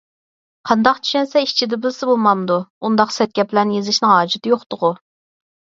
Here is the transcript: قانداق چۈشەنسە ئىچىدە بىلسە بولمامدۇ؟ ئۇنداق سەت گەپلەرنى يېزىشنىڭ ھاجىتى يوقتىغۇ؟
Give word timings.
قانداق 0.69 1.01
چۈشەنسە 1.07 1.43
ئىچىدە 1.47 1.79
بىلسە 1.83 2.09
بولمامدۇ؟ 2.11 2.57
ئۇنداق 2.89 3.13
سەت 3.19 3.37
گەپلەرنى 3.41 3.79
يېزىشنىڭ 3.79 4.15
ھاجىتى 4.17 4.55
يوقتىغۇ؟ 4.57 4.93